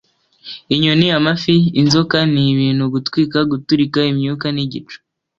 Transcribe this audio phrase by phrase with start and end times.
[0.73, 4.97] inyoni, amafi, inzoka nibintu, Gutwika, guturika, imyuka nigicu.